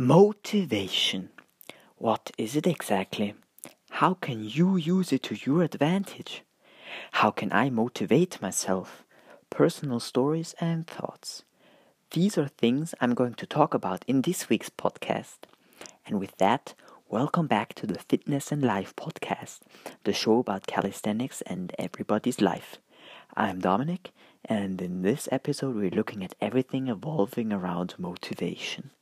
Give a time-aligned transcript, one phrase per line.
[0.00, 1.28] Motivation.
[1.98, 3.34] What is it exactly?
[3.90, 6.42] How can you use it to your advantage?
[7.12, 9.04] How can I motivate myself?
[9.50, 11.42] Personal stories and thoughts.
[12.12, 15.40] These are things I'm going to talk about in this week's podcast.
[16.06, 16.72] And with that,
[17.10, 19.58] welcome back to the Fitness and Life podcast,
[20.04, 22.78] the show about calisthenics and everybody's life.
[23.36, 24.12] I'm Dominic,
[24.46, 28.92] and in this episode, we're looking at everything evolving around motivation.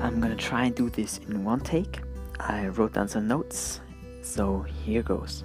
[0.00, 2.00] I'm gonna try and do this in one take.
[2.40, 3.80] I wrote down some notes,
[4.22, 5.44] so here goes.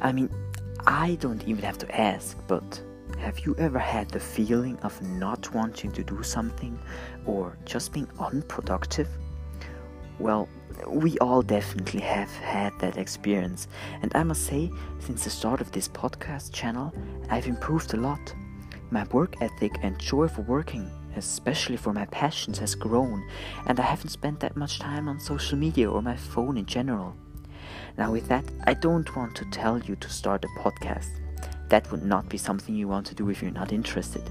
[0.00, 0.30] I mean,
[0.86, 2.80] I don't even have to ask, but
[3.18, 6.78] have you ever had the feeling of not wanting to do something
[7.24, 9.08] or just being unproductive?
[10.18, 10.48] Well,
[10.86, 13.68] we all definitely have had that experience,
[14.02, 16.92] and I must say, since the start of this podcast channel,
[17.30, 18.34] I've improved a lot.
[18.90, 23.26] My work ethic and joy for working, especially for my passions, has grown,
[23.66, 27.16] and I haven't spent that much time on social media or my phone in general.
[27.98, 31.10] Now, with that, I don't want to tell you to start a podcast.
[31.68, 34.22] That would not be something you want to do if you're not interested.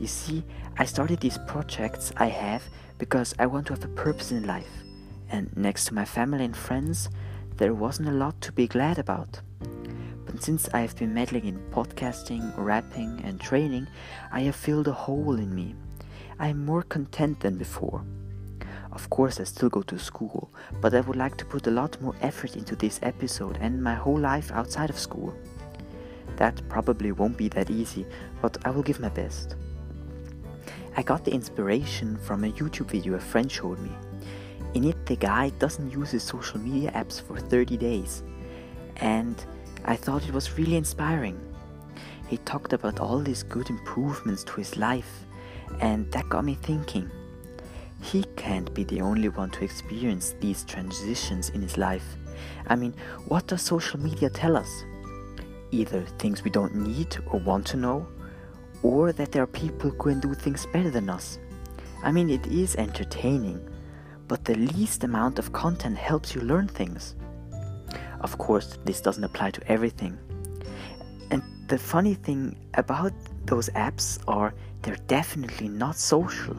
[0.00, 0.42] You see,
[0.76, 2.64] I started these projects I have
[2.98, 4.87] because I want to have a purpose in life
[5.30, 7.08] and next to my family and friends,
[7.56, 9.40] there wasn't a lot to be glad about.
[10.24, 13.86] But since I have been meddling in podcasting, rapping, and training,
[14.30, 15.74] I have filled a hole in me.
[16.38, 18.04] I am more content than before.
[18.92, 22.00] Of course, I still go to school, but I would like to put a lot
[22.00, 25.34] more effort into this episode and my whole life outside of school.
[26.36, 28.06] That probably won't be that easy,
[28.40, 29.56] but I will give my best.
[30.96, 33.90] I got the inspiration from a YouTube video a friend showed me.
[34.74, 38.22] In it, the guy doesn't use his social media apps for 30 days,
[38.96, 39.42] and
[39.84, 41.40] I thought it was really inspiring.
[42.28, 45.24] He talked about all these good improvements to his life,
[45.80, 47.10] and that got me thinking.
[48.02, 52.16] He can't be the only one to experience these transitions in his life.
[52.66, 52.94] I mean,
[53.26, 54.84] what does social media tell us?
[55.70, 58.06] Either things we don't need or want to know,
[58.82, 61.38] or that there are people who can do things better than us.
[62.04, 63.66] I mean, it is entertaining,
[64.28, 67.16] but the least amount of content helps you learn things.
[68.20, 70.18] Of course, this doesn't apply to everything.
[71.30, 73.12] And the funny thing about
[73.46, 76.56] those apps are they're definitely not social,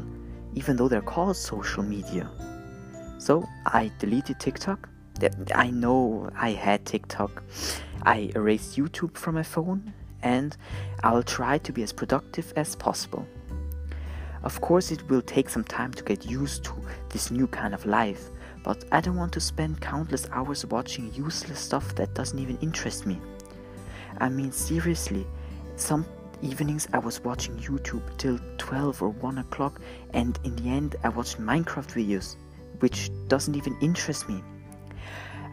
[0.56, 2.30] even though they're called social media.
[3.19, 4.90] So I deleted TikTok.
[5.53, 7.44] I know I had TikTok.
[8.03, 10.56] I erased YouTube from my phone and
[11.03, 13.28] I'll try to be as productive as possible.
[14.44, 16.73] Of course, it will take some time to get used to
[17.09, 18.29] this new kind of life,
[18.63, 23.05] but I don't want to spend countless hours watching useless stuff that doesn't even interest
[23.05, 23.19] me.
[24.19, 25.25] I mean, seriously,
[25.75, 26.05] some
[26.41, 29.81] evenings I was watching YouTube till 12 or 1 o'clock,
[30.13, 32.35] and in the end, I watched Minecraft videos,
[32.79, 34.41] which doesn't even interest me.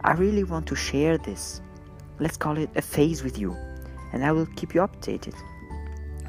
[0.03, 1.61] I really want to share this.
[2.19, 3.51] Let's call it a phase with you,
[4.13, 5.35] and I will keep you updated.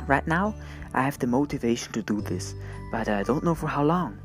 [0.08, 0.54] Right now,
[0.94, 2.54] I have the motivation to do this,
[2.90, 4.18] but I don't know for how long.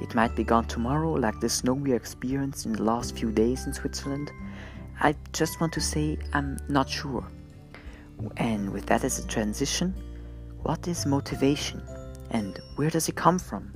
[0.00, 3.66] It might be gone tomorrow, like the snow we experienced in the last few days
[3.66, 4.30] in Switzerland.
[5.00, 7.26] I just want to say I'm not sure.
[8.36, 9.92] And with that as a transition,
[10.62, 11.82] what is motivation
[12.30, 13.72] and where does it come from?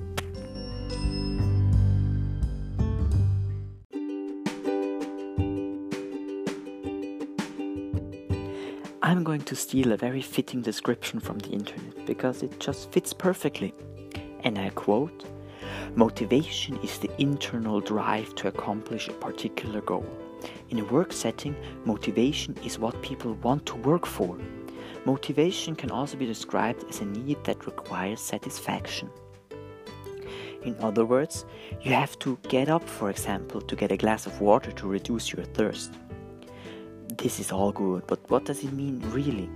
[9.09, 13.11] I'm going to steal a very fitting description from the internet because it just fits
[13.11, 13.73] perfectly.
[14.43, 15.25] And I quote
[15.95, 20.05] Motivation is the internal drive to accomplish a particular goal.
[20.69, 21.55] In a work setting,
[21.85, 24.37] motivation is what people want to work for.
[25.05, 29.09] Motivation can also be described as a need that requires satisfaction.
[30.61, 31.45] In other words,
[31.81, 35.33] you have to get up, for example, to get a glass of water to reduce
[35.33, 35.93] your thirst
[37.19, 39.49] this is all good, but what does it mean really?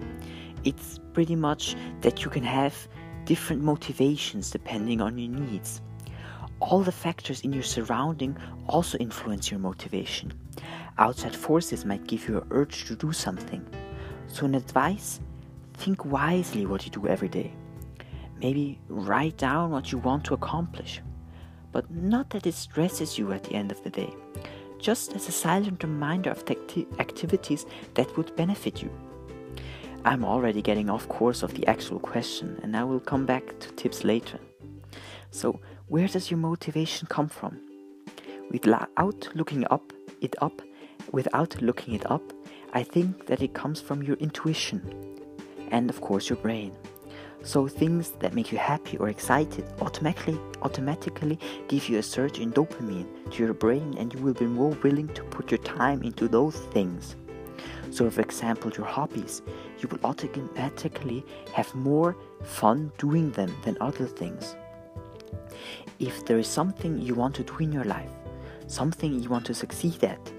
[0.66, 2.76] It's pretty much that you can have
[3.26, 5.82] different motivations depending on your needs.
[6.60, 8.38] All the factors in your surrounding
[8.68, 10.34] also influence your motivation.
[10.98, 13.66] Outside forces might give you an urge to do something.
[14.28, 15.20] So, an advice
[15.74, 17.54] think wisely what you do every day.
[18.42, 21.02] Maybe write down what you want to accomplish,
[21.72, 24.14] but not that it stresses you at the end of the day
[24.84, 28.92] just as a silent reminder of the acti- activities that would benefit you.
[30.04, 33.72] I'm already getting off course of the actual question, and I will come back to
[33.72, 34.40] tips later.
[35.32, 37.62] So, where does your motivation come from?
[38.52, 40.62] Without looking up it up,
[41.14, 42.34] without looking it up,
[42.74, 44.82] I think that it comes from your intuition
[45.72, 46.74] and, of course, your brain.
[47.44, 51.38] So things that make you happy or excited automatically automatically
[51.68, 55.10] give you a surge in dopamine to your brain and you will be more willing
[55.10, 57.18] to put your time into those things.
[57.92, 59.42] So for example your hobbies,
[59.80, 64.56] you will automatically have more fun doing them than other things.
[66.00, 68.10] If there is something you want to do in your life,
[68.68, 70.32] something you want to succeed at,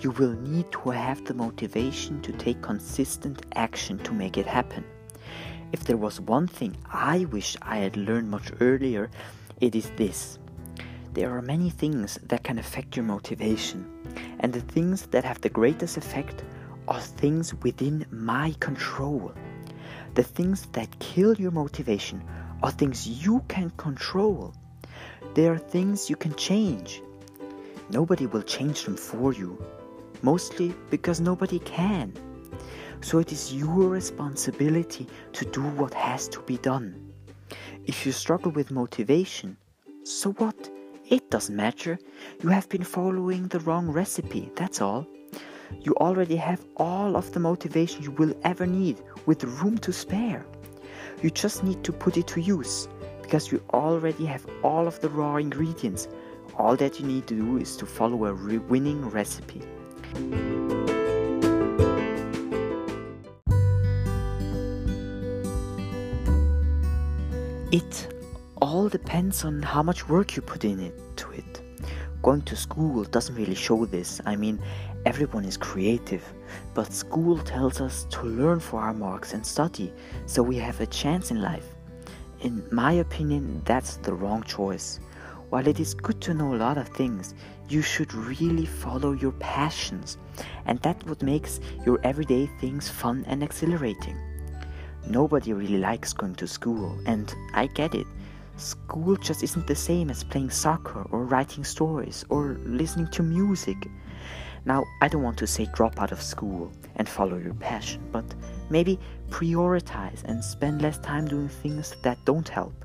[0.00, 4.84] you will need to have the motivation to take consistent action to make it happen.
[5.70, 9.10] If there was one thing I wish I had learned much earlier,
[9.60, 10.38] it is this.
[11.12, 13.86] There are many things that can affect your motivation,
[14.40, 16.42] and the things that have the greatest effect
[16.86, 19.34] are things within my control.
[20.14, 22.22] The things that kill your motivation
[22.62, 24.54] are things you can control.
[25.34, 27.02] They are things you can change.
[27.90, 29.62] Nobody will change them for you,
[30.22, 32.14] mostly because nobody can.
[33.00, 37.12] So it is your responsibility to do what has to be done.
[37.86, 39.56] If you struggle with motivation,
[40.04, 40.70] so what?
[41.08, 41.98] It doesn't matter.
[42.42, 45.06] You have been following the wrong recipe, that's all.
[45.80, 50.44] You already have all of the motivation you will ever need with room to spare.
[51.22, 52.88] You just need to put it to use
[53.22, 56.08] because you already have all of the raw ingredients.
[56.56, 59.62] All that you need to do is to follow a winning recipe.
[67.70, 68.14] It
[68.62, 71.60] all depends on how much work you put in it to it.
[72.22, 74.22] Going to school doesn't really show this.
[74.24, 74.58] I mean,
[75.04, 76.24] everyone is creative,
[76.72, 79.92] but school tells us to learn for our marks and study
[80.24, 81.66] so we have a chance in life.
[82.40, 84.98] In my opinion, that's the wrong choice.
[85.50, 87.34] While it is good to know a lot of things,
[87.68, 90.16] you should really follow your passions,
[90.64, 94.16] and that what makes your everyday things fun and exhilarating.
[95.08, 98.06] Nobody really likes going to school, and I get it.
[98.58, 103.88] School just isn't the same as playing soccer or writing stories or listening to music.
[104.66, 108.26] Now, I don't want to say drop out of school and follow your passion, but
[108.68, 108.98] maybe
[109.30, 112.84] prioritize and spend less time doing things that don't help.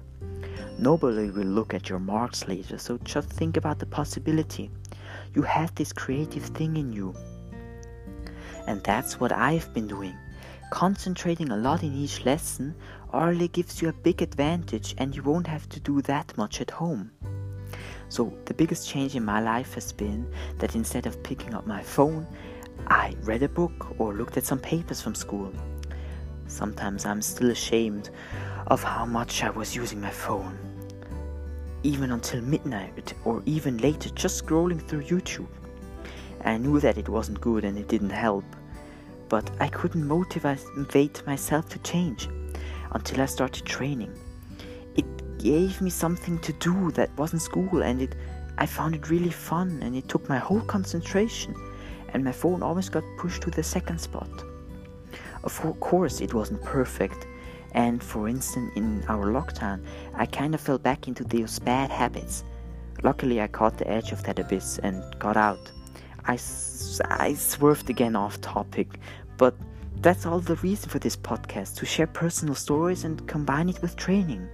[0.79, 4.71] Nobody will look at your marks later, so just think about the possibility.
[5.35, 7.13] You have this creative thing in you.
[8.65, 10.17] And that's what I've been doing.
[10.73, 12.73] Concentrating a lot in each lesson
[13.13, 16.71] only gives you a big advantage and you won't have to do that much at
[16.71, 17.11] home.
[18.09, 20.27] So, the biggest change in my life has been
[20.57, 22.25] that instead of picking up my phone,
[22.87, 25.53] I read a book or looked at some papers from school.
[26.47, 28.09] Sometimes I'm still ashamed
[28.65, 30.57] of how much I was using my phone.
[31.83, 35.53] Even until midnight or even later, just scrolling through YouTube.
[36.43, 38.43] I knew that it wasn't good and it didn't help
[39.33, 42.29] but I couldn't motivate myself to change
[42.91, 44.13] until I started training.
[44.95, 48.13] It gave me something to do that wasn't school and it
[48.59, 51.55] I found it really fun and it took my whole concentration
[52.09, 54.29] and my phone always got pushed to the second spot.
[55.43, 57.25] Of course it wasn't perfect
[57.71, 59.83] and for instance in our lockdown
[60.13, 62.43] I kind of fell back into those bad habits.
[63.01, 65.71] Luckily I caught the edge of that abyss and got out.
[66.25, 66.39] I,
[67.09, 68.87] I swerved again off topic,
[69.37, 69.55] but
[70.01, 73.95] that's all the reason for this podcast to share personal stories and combine it with
[73.95, 74.47] training.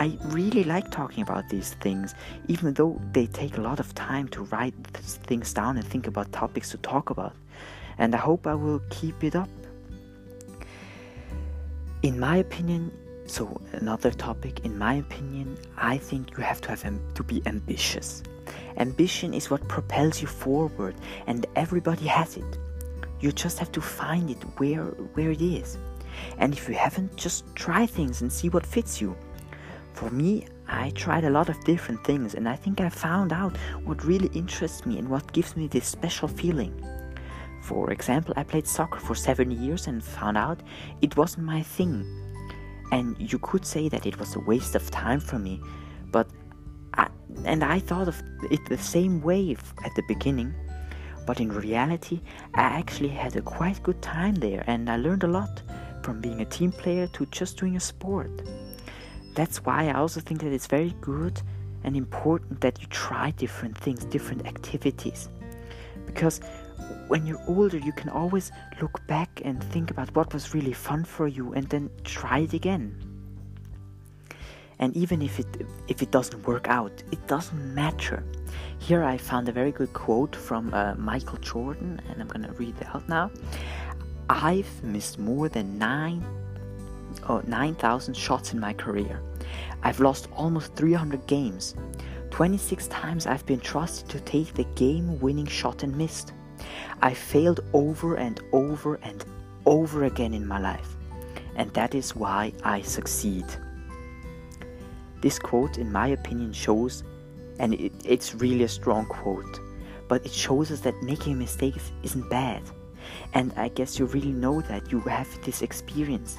[0.00, 2.14] I really like talking about these things,
[2.48, 6.32] even though they take a lot of time to write things down and think about
[6.32, 7.34] topics to talk about.
[7.98, 9.48] And I hope I will keep it up.
[12.02, 12.90] In my opinion,
[13.26, 16.84] so another topic, in my opinion, I think you have to have
[17.14, 18.22] to be ambitious.
[18.76, 20.96] Ambition is what propels you forward,
[21.26, 22.58] and everybody has it.
[23.24, 25.78] You just have to find it where where it is.
[26.36, 29.16] And if you haven't, just try things and see what fits you.
[29.94, 33.56] For me, I tried a lot of different things and I think I found out
[33.84, 36.74] what really interests me and what gives me this special feeling.
[37.62, 40.60] For example, I played soccer for 7 years and found out
[41.00, 42.04] it wasn't my thing.
[42.92, 45.62] And you could say that it was a waste of time for me,
[46.12, 46.28] but
[46.92, 47.08] I,
[47.46, 50.52] and I thought of it the same way at the beginning.
[51.26, 52.20] But in reality,
[52.54, 55.62] I actually had a quite good time there and I learned a lot
[56.02, 58.42] from being a team player to just doing a sport.
[59.34, 61.40] That's why I also think that it's very good
[61.82, 65.28] and important that you try different things, different activities.
[66.06, 66.40] Because
[67.08, 71.04] when you're older, you can always look back and think about what was really fun
[71.04, 73.13] for you and then try it again.
[74.84, 75.46] And even if it
[75.88, 78.22] if it doesn't work out, it doesn't matter.
[78.78, 82.74] Here I found a very good quote from uh, Michael Jordan, and I'm gonna read
[82.78, 83.30] it out now.
[84.28, 86.22] I've missed more than nine
[87.30, 89.22] oh, 9,000 shots in my career.
[89.82, 91.74] I've lost almost 300 games.
[92.30, 96.34] 26 times I've been trusted to take the game winning shot and missed.
[97.00, 99.24] I failed over and over and
[99.64, 100.94] over again in my life,
[101.56, 103.46] and that is why I succeed.
[105.24, 107.02] This quote, in my opinion, shows,
[107.58, 109.58] and it, it's really a strong quote,
[110.06, 112.60] but it shows us that making mistakes isn't bad.
[113.32, 116.36] And I guess you really know that you have this experience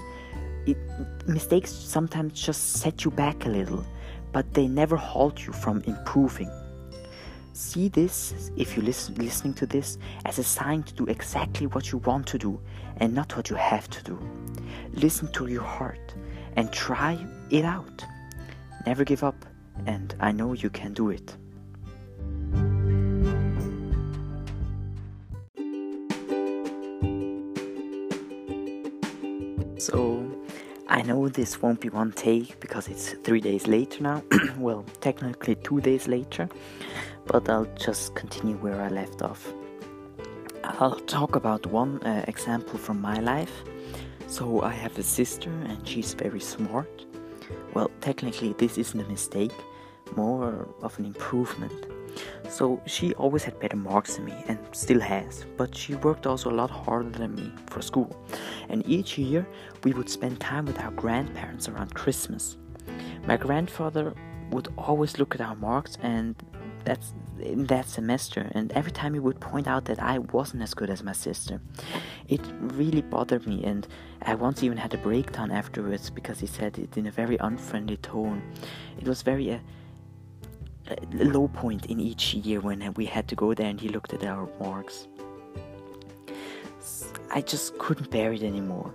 [0.68, 0.78] it,
[1.26, 3.84] mistakes sometimes just set you back a little,
[4.32, 6.52] but they never halt you from improving.
[7.54, 11.92] See this, if you're listen, listening to this, as a sign to do exactly what
[11.92, 12.60] you want to do
[12.98, 14.20] and not what you have to do.
[14.94, 16.14] Listen to your heart
[16.56, 17.18] and try
[17.50, 18.06] it out.
[18.86, 19.46] Never give up,
[19.88, 21.36] and I know you can do it.
[29.80, 30.24] So,
[30.88, 34.24] I know this won't be one take because it's three days later now.
[34.58, 36.48] well, technically two days later,
[37.26, 39.52] but I'll just continue where I left off.
[40.64, 43.64] I'll talk about one uh, example from my life.
[44.28, 47.06] So, I have a sister and she's very smart.
[47.74, 49.54] Well, technically, this isn't a mistake,
[50.16, 51.88] more of an improvement.
[52.50, 56.50] So she always had better marks than me and still has, but she worked also
[56.50, 58.16] a lot harder than me for school.
[58.70, 59.46] And each year
[59.84, 62.58] we would spend time with our grandparents around Christmas.
[63.28, 64.14] My grandfather
[64.52, 66.36] would always look at our marks and
[66.86, 70.74] that's in that semester and every time he would point out that I wasn't as
[70.74, 71.60] good as my sister.
[72.28, 73.88] It really bothered me and
[74.22, 77.98] I once even had a breakdown afterwards because he said it in a very unfriendly
[77.98, 78.42] tone.
[78.98, 79.60] It was very uh,
[81.12, 84.24] low point in each year when we had to go there and he looked at
[84.24, 85.08] our marks.
[87.32, 88.94] I just couldn't bear it anymore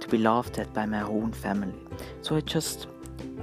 [0.00, 1.74] to be laughed at by my own family.
[2.22, 2.88] So I just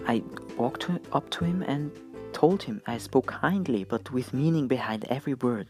[0.05, 0.21] I
[0.57, 1.91] walked up to him and
[2.33, 5.67] told him I spoke kindly but with meaning behind every word.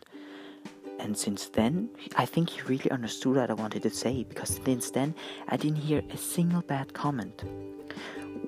[1.00, 4.90] And since then, I think he really understood what I wanted to say because since
[4.90, 5.14] then
[5.50, 7.44] I didn't hear a single bad comment.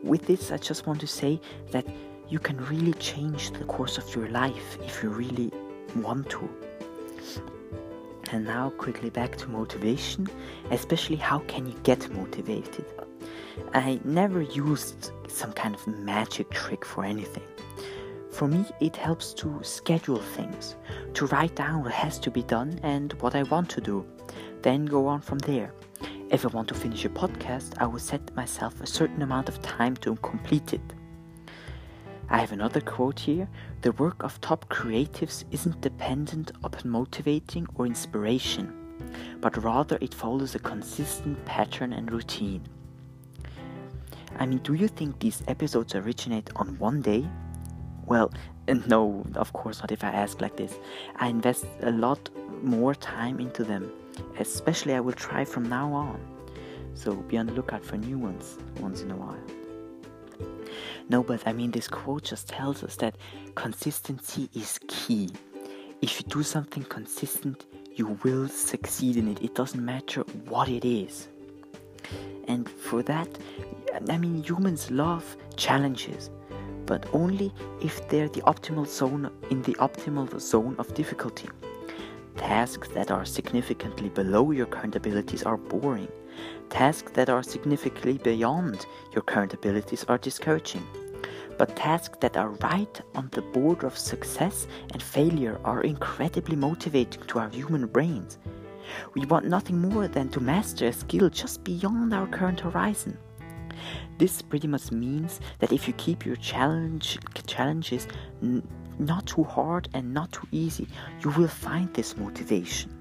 [0.03, 1.41] With this, I just want to say
[1.71, 1.85] that
[2.29, 5.51] you can really change the course of your life if you really
[5.95, 6.49] want to.
[8.31, 10.27] And now, quickly back to motivation,
[10.71, 12.85] especially how can you get motivated?
[13.73, 17.43] I never used some kind of magic trick for anything.
[18.35, 20.75] For me, it helps to schedule things,
[21.13, 24.05] to write down what has to be done and what I want to do,
[24.61, 25.73] then go on from there.
[26.29, 29.61] If I want to finish a podcast, I will set myself a certain amount of
[29.61, 30.81] time to complete it.
[32.29, 33.47] I have another quote here
[33.83, 38.97] The work of top creatives isn't dependent upon motivating or inspiration,
[39.39, 42.63] but rather it follows a consistent pattern and routine.
[44.37, 47.25] I mean, do you think these episodes originate on one day?
[48.07, 48.31] Well,
[48.87, 50.75] no, of course not if I ask like this.
[51.17, 52.29] I invest a lot
[52.61, 53.91] more time into them,
[54.39, 56.19] especially I will try from now on.
[56.93, 59.37] So be on the lookout for new ones once in a while.
[61.09, 63.15] No, but I mean, this quote just tells us that
[63.55, 65.29] consistency is key.
[66.01, 69.41] If you do something consistent, you will succeed in it.
[69.41, 71.27] It doesn't matter what it is.
[72.47, 73.27] And for that,
[74.09, 76.29] I mean, humans love challenges,
[76.85, 81.49] but only if they're the optimal zone in the optimal zone of difficulty.
[82.37, 86.09] Tasks that are significantly below your current abilities are boring.
[86.69, 90.85] Tasks that are significantly beyond your current abilities are discouraging.
[91.57, 97.23] But tasks that are right on the border of success and failure are incredibly motivating
[97.27, 98.37] to our human brains.
[99.13, 103.17] We want nothing more than to master a skill just beyond our current horizon.
[104.17, 108.07] This pretty much means that if you keep your challenge challenges
[108.41, 108.67] n-
[108.99, 110.87] not too hard and not too easy,
[111.23, 112.91] you will find this motivation.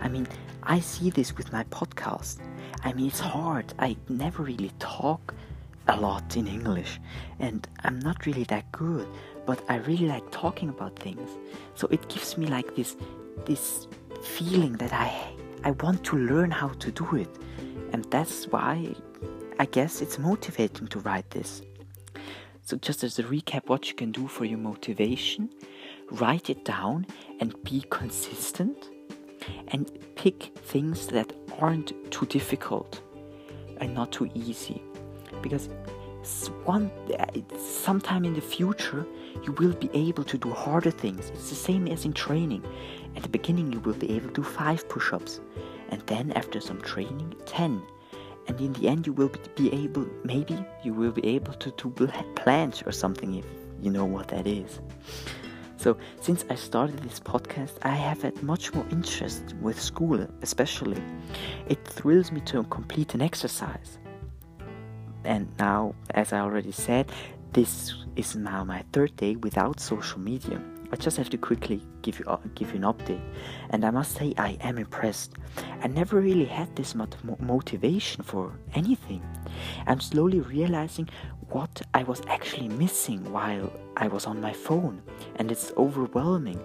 [0.00, 0.26] I mean,
[0.62, 2.38] I see this with my podcast.
[2.82, 3.72] I mean, it's hard.
[3.78, 5.34] I never really talk
[5.88, 7.00] a lot in English,
[7.38, 9.08] and I'm not really that good,
[9.46, 11.30] but I really like talking about things.
[11.74, 12.96] So it gives me like this
[13.46, 13.88] this
[14.22, 15.10] feeling that I
[15.64, 17.28] I want to learn how to do it.
[17.92, 18.94] And that's why
[19.58, 21.62] I guess it's motivating to write this.
[22.62, 25.50] So just as a recap what you can do for your motivation,
[26.12, 27.06] write it down
[27.40, 28.90] and be consistent
[29.68, 33.00] and pick things that aren't too difficult
[33.78, 34.82] and not too easy.
[35.42, 35.68] Because
[36.64, 39.06] one eh, sometime in the future
[39.42, 41.30] you will be able to do harder things.
[41.30, 42.64] It's the same as in training.
[43.16, 45.40] At the beginning you will be able to do 5 push-ups
[45.90, 47.82] and then after some training 10
[48.48, 51.90] and in the end you will be able maybe you will be able to do
[52.34, 53.44] planche or something if
[53.82, 54.80] you know what that is.
[55.76, 61.02] So, since I started this podcast, I have had much more interest with school, especially.
[61.68, 63.98] It thrills me to complete an exercise.
[65.24, 67.10] And now, as I already said,
[67.54, 70.60] this is now my third day without social media.
[70.92, 73.20] I just have to quickly give you uh, give you an update,
[73.70, 75.34] and I must say I am impressed.
[75.82, 79.22] I never really had this much motivation for anything.
[79.86, 81.08] I'm slowly realizing
[81.50, 85.00] what I was actually missing while I was on my phone,
[85.36, 86.60] and it's overwhelming.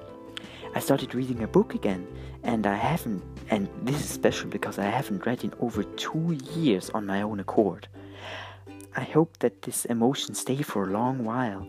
[0.74, 2.08] I started reading a book again,
[2.44, 6.90] and I haven't, and this is special because I haven't read in over two years
[6.90, 7.88] on my own accord.
[8.98, 11.68] I hope that this emotion stay for a long while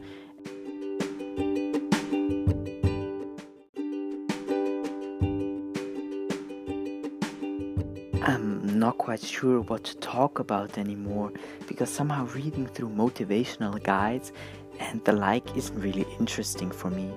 [9.06, 11.32] quite sure what to talk about anymore
[11.68, 14.32] because somehow reading through motivational guides
[14.80, 17.08] and the like isn't really interesting for me.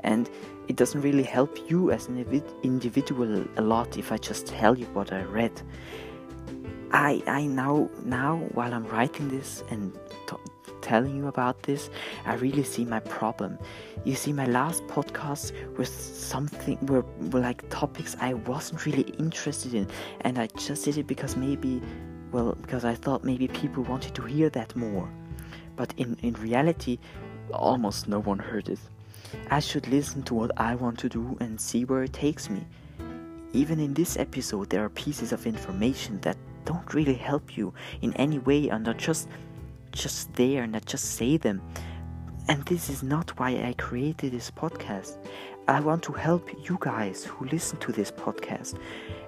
[0.00, 0.28] And
[0.68, 4.84] it doesn't really help you as an individual a lot if I just tell you
[4.92, 5.62] what I read.
[6.92, 9.98] I I now now while I'm writing this and
[10.88, 11.90] telling you about this,
[12.24, 13.58] I really see my problem.
[14.04, 19.74] You see, my last podcast was something were, were like topics I wasn't really interested
[19.74, 19.86] in,
[20.22, 21.82] and I just did it because maybe,
[22.32, 25.06] well, because I thought maybe people wanted to hear that more.
[25.76, 26.98] But in, in reality,
[27.52, 28.80] almost no one heard it.
[29.50, 32.64] I should listen to what I want to do and see where it takes me.
[33.52, 38.14] Even in this episode, there are pieces of information that don't really help you in
[38.14, 39.28] any way and are just
[39.98, 41.60] just there and I just say them.
[42.48, 45.18] And this is not why I created this podcast.
[45.66, 48.78] I want to help you guys who listen to this podcast.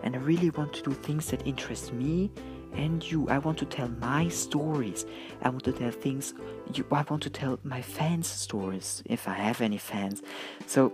[0.02, 2.30] And I really want to do things that interest me
[2.72, 3.28] and you.
[3.28, 5.04] I want to tell my stories.
[5.42, 6.32] I want to tell things
[6.72, 10.22] you, I want to tell my fans stories if I have any fans.
[10.66, 10.92] So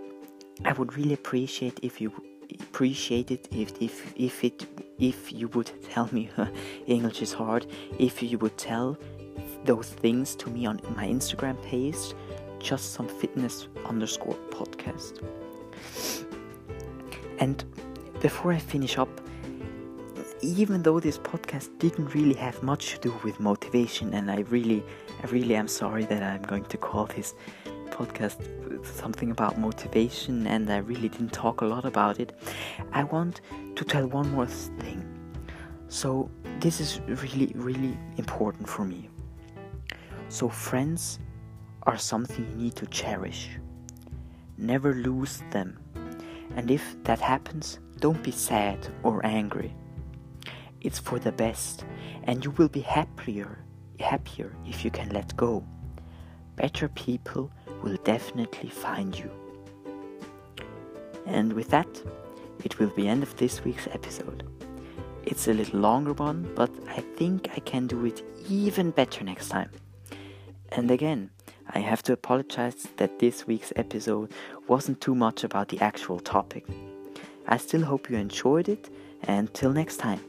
[0.65, 2.11] I would really appreciate if you
[2.61, 4.65] appreciate it if if if it
[4.97, 6.29] if you would tell me
[6.87, 7.67] English is hard
[7.99, 8.97] if you would tell
[9.67, 12.13] those things to me on my Instagram page,
[12.59, 15.21] just some fitness underscore podcast.
[17.39, 17.63] And
[18.19, 19.09] before I finish up,
[20.41, 24.83] even though this podcast didn't really have much to do with motivation, and I really,
[25.23, 27.35] I really am sorry that I'm going to call this
[27.89, 28.37] podcast
[28.85, 32.37] something about motivation, and I really didn't talk a lot about it.
[32.91, 33.41] I want
[33.75, 35.03] to tell one more thing.
[35.89, 39.09] So, this is really, really important for me.
[40.29, 41.19] So, friends
[41.83, 43.49] are something you need to cherish.
[44.57, 45.79] Never lose them.
[46.55, 49.73] And if that happens, don't be sad or angry.
[50.81, 51.85] It's for the best,
[52.23, 53.59] and you will be happier,
[53.99, 55.65] happier if you can let go.
[56.55, 57.51] Better people
[57.83, 59.31] will definitely find you.
[61.25, 61.87] And with that,
[62.63, 64.43] it will be the end of this week's episode.
[65.23, 69.49] It's a little longer one, but I think I can do it even better next
[69.49, 69.69] time.
[70.71, 71.31] And again,
[71.69, 74.31] I have to apologize that this week's episode
[74.67, 76.65] wasn't too much about the actual topic.
[77.47, 78.89] I still hope you enjoyed it,
[79.23, 80.19] and till next time,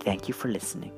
[0.00, 0.92] thank you for listening.